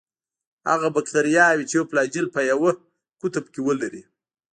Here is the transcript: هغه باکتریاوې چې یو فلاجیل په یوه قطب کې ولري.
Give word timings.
هغه 0.71 0.87
باکتریاوې 0.95 1.63
چې 1.69 1.73
یو 1.79 1.89
فلاجیل 1.89 2.25
په 2.35 2.39
یوه 2.51 2.71
قطب 3.21 3.45
کې 3.53 3.61
ولري. 3.67 4.03